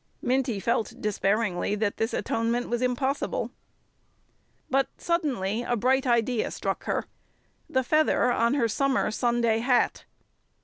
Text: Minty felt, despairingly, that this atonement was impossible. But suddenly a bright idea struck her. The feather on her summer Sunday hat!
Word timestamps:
Minty 0.19 0.59
felt, 0.59 0.95
despairingly, 0.99 1.75
that 1.75 1.97
this 1.97 2.11
atonement 2.11 2.69
was 2.69 2.81
impossible. 2.81 3.51
But 4.67 4.87
suddenly 4.97 5.61
a 5.61 5.75
bright 5.75 6.07
idea 6.07 6.49
struck 6.49 6.85
her. 6.85 7.05
The 7.69 7.83
feather 7.83 8.31
on 8.31 8.55
her 8.55 8.67
summer 8.67 9.11
Sunday 9.11 9.59
hat! 9.59 10.05